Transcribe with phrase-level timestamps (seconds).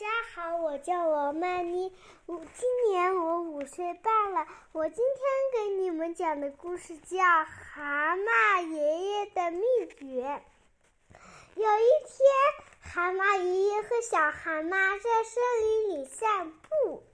[0.00, 4.46] 家好，我叫王曼妮，五今年我五岁半了。
[4.72, 9.60] 我今天给你们讲的故事叫《蛤蟆爷爷的秘
[9.98, 10.42] 诀》。
[11.54, 12.26] 有一天，
[12.80, 17.04] 蛤蟆爷爷和小蛤蟆在森林里散步。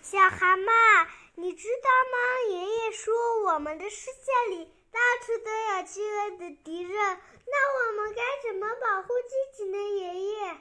[0.00, 1.06] 小蛤蟆，
[1.36, 2.50] 你知道吗？
[2.50, 3.14] 爷爷说，
[3.44, 7.20] 我们的世界里到处都有饥饿的敌人。
[7.44, 9.76] 那我们该怎么保护自己呢？
[9.76, 10.56] 爷爷，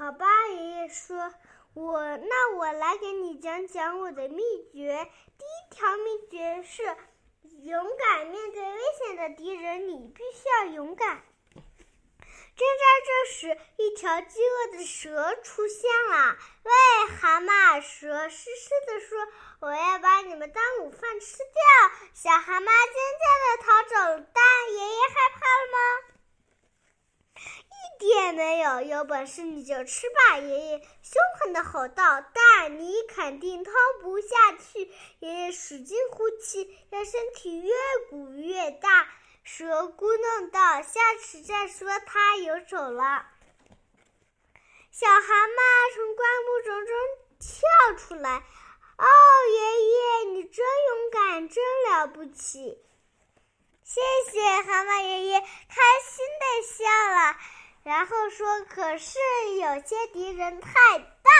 [0.00, 1.34] 好吧，爷爷说，
[1.74, 4.42] 我那我来给你讲讲我的秘
[4.72, 5.10] 诀。
[5.36, 6.96] 第一条秘诀是
[7.60, 11.22] 勇敢面对危险的敌人，你必须要勇敢。
[11.54, 16.34] 正在这时，一条饥饿的蛇出现了。
[16.62, 16.72] 喂，
[17.20, 17.82] 蛤蟆！
[17.82, 19.18] 蛇嘶嘶的说
[19.60, 21.52] ：“我要把你们当午饭吃掉。”
[22.16, 23.82] 小蛤蟆尖叫的逃
[24.16, 24.24] 走。
[24.32, 25.78] 但爷爷害怕了吗？
[28.32, 30.38] 没有，有本事你就吃吧！
[30.38, 32.24] 爷爷凶狠的吼道。
[32.32, 34.90] 但你肯定吞不下去。
[35.18, 37.72] 爷爷使劲呼气，让身体越
[38.08, 39.08] 鼓越大。
[39.42, 43.26] 蛇咕哝道：“下次再说。”他游走了。
[44.90, 45.60] 小蛤蟆
[45.94, 46.96] 从灌木丛中
[47.38, 48.42] 跳出来。
[48.98, 49.06] “哦，
[49.50, 52.78] 爷爷，你真勇敢，真了不起！”
[53.82, 55.46] 谢谢蛤蟆爷爷，开
[56.04, 57.36] 心的笑了，
[57.82, 59.18] 然后说：“可是
[59.58, 61.30] 有些敌人太大，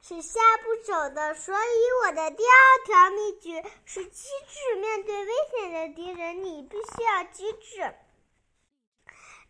[0.00, 1.34] 是下不走的。
[1.34, 4.76] 所以我的第二条秘诀是机智。
[4.76, 7.78] 面对危险的敌人，你必须要机智。”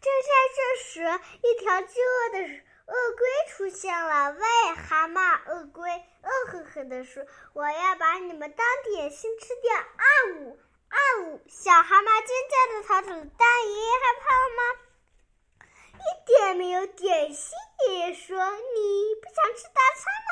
[0.02, 4.32] 正在这时，一条饥饿的鳄龟出现了。
[4.34, 5.90] “喂，蛤蟆！”鳄龟
[6.22, 7.22] 恶狠狠地说
[7.52, 10.58] ，“我要把你们当点心吃掉！”啊呜！
[10.88, 11.40] 啊呜！
[11.46, 13.30] 小蛤蟆尖叫的逃走了。
[13.38, 14.81] 但爷爷害怕了吗？
[16.22, 16.86] 一点没有。
[16.86, 20.30] 点心爷爷说：“你不想吃大餐吗？”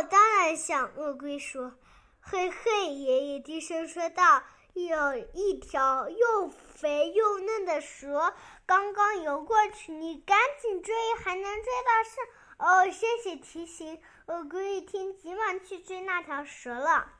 [0.00, 0.90] 哦，当然想。
[0.96, 1.74] 鳄龟说
[2.20, 4.42] ：“嘿嘿。”爷爷低声说道
[4.74, 8.34] ：“有一条又肥又嫩的蛇
[8.64, 12.26] 刚刚游过去，你赶紧追，还能追到上。”
[12.58, 14.00] 哦，谢谢提醒。
[14.26, 17.12] 鳄龟一听，急忙去追那条蛇了。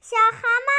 [0.00, 0.69] 小蛤蟆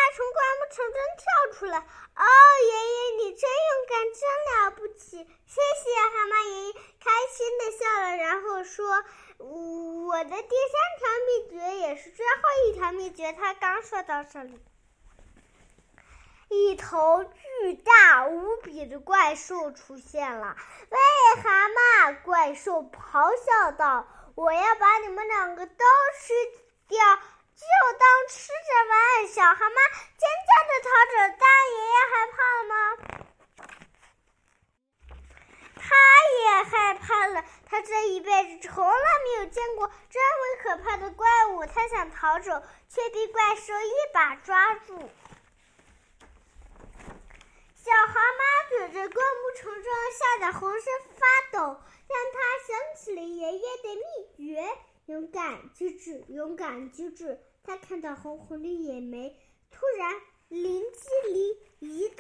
[0.72, 1.78] 从中跳出来。
[1.78, 2.24] 哦，
[2.64, 5.18] 爷爷，你真勇敢，真了不起！
[5.18, 9.04] 谢谢蛤蟆爷爷，开心的笑了，然后说
[9.38, 14.60] ：“我的第三条秘诀也是最后一条秘诀。”他刚说到这里，
[16.50, 20.56] 一头巨大无比的怪兽出现了。
[20.90, 22.22] 喂，蛤蟆！
[22.24, 25.86] 怪兽咆哮道：“我要把你们两个都
[26.20, 26.34] 吃
[26.88, 27.00] 掉！”
[27.62, 27.68] 就
[28.00, 29.76] 当吃着玩，小蛤蟆
[31.12, 31.38] 尖叫着逃走。
[31.38, 32.74] 大爷爷害怕了吗？
[35.76, 35.86] 他
[36.40, 37.44] 也害怕了。
[37.66, 38.30] 他这一辈
[38.60, 41.66] 子从来没有见过这么可怕的怪物。
[41.66, 44.98] 他想逃走，却被怪兽一把抓住。
[47.76, 51.82] 小蛤蟆躲在灌木丛中，吓得浑身发抖。
[52.08, 54.04] 但他想起了爷爷的秘
[54.54, 57.40] 诀：勇敢机智，勇敢机智。
[57.64, 59.40] 他看到红红的野莓，
[59.72, 60.14] 突然
[60.52, 61.10] 灵机
[61.80, 62.18] 一动，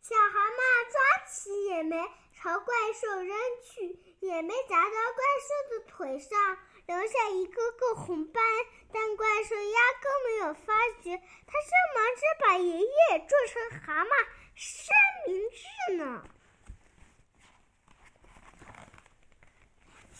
[0.00, 0.60] 小蛤蟆
[0.92, 1.96] 抓起野莓
[2.32, 8.44] 朝怪兽扔去，野莓砸到怪兽的腿上，留下一个个红斑，
[8.92, 11.16] 但怪兽压根没有发觉。
[11.16, 14.08] 它正忙着把爷爷做成蛤蟆
[14.54, 14.94] 三
[15.26, 16.24] 明治呢。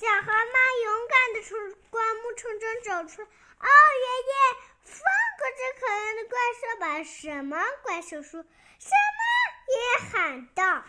[0.00, 1.58] 小蛤蟆勇敢地从
[1.90, 3.20] 灌木丛中走出。
[3.20, 3.68] 哦，
[4.00, 4.32] 爷爷，
[4.82, 4.96] 放
[5.36, 7.04] 过这可怜的怪兽吧！
[7.04, 7.62] 什么？
[7.82, 8.42] 怪兽说。
[8.42, 9.20] 什么？
[9.68, 10.82] 爷爷喊道。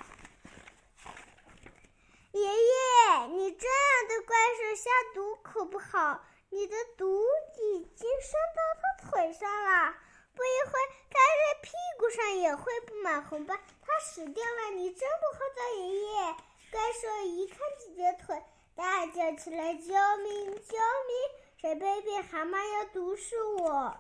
[2.32, 7.22] 爷爷，你这样的怪兽下毒可不好，你的毒
[7.58, 9.94] 已经渗到他腿上了，
[10.34, 10.72] 不一会
[11.10, 14.70] 盖在屁股上也会布满红斑，他死掉了。
[14.72, 16.36] 你真不厚道，爷爷！
[16.72, 18.42] 怪兽一看自己的腿，
[18.82, 19.94] 大叫起来：“救
[20.24, 20.56] 命！
[20.56, 20.76] 救
[21.06, 21.14] 命！”
[21.62, 23.96] 这卑鄙蛤蟆要毒死我！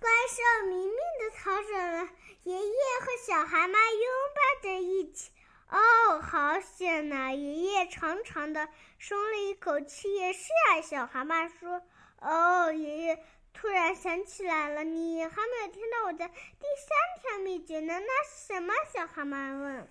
[0.00, 2.08] 怪兽明明的逃走了，
[2.44, 5.30] 爷爷和小蛤蟆拥抱在一起。
[5.68, 7.34] 哦，好险呐！
[7.34, 10.32] 爷爷长长的松了一口气。
[10.32, 11.82] 是啊，小蛤蟆说。
[12.20, 13.22] 哦，爷爷
[13.52, 18.00] 突然想起来了，你还没有听到我的第三条秘诀呢。
[18.00, 18.72] 那是什么？
[18.90, 19.86] 小蛤蟆问。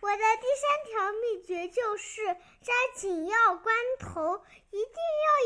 [0.00, 2.24] 我的第三条秘诀就是
[2.62, 4.94] 在紧要关头，一定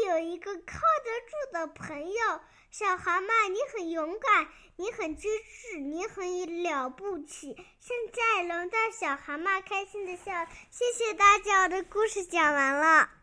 [0.06, 2.40] 要有一个靠得住的朋友。
[2.70, 7.56] 小蛤蟆，你很勇敢，你很机智，你很了不起。
[7.80, 10.46] 现在轮到小蛤蟆开心的笑。
[10.70, 13.21] 谢谢大家，我的故事讲完了。